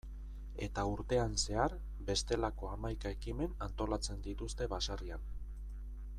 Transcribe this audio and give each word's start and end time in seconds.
Eta 0.67 0.85
urtean 0.91 1.35
zehar, 1.41 1.75
bestelako 2.07 2.71
hamaika 2.71 3.13
ekimen 3.19 3.55
antolatzen 3.67 4.25
dituzte 4.31 4.71
baserrian. 4.75 5.31